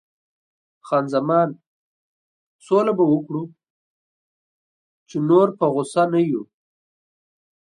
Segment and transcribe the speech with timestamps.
[0.87, 1.49] خان زمان:
[2.65, 3.43] سوله به وکړو،
[5.09, 6.43] چې نور په غوسه نه یو.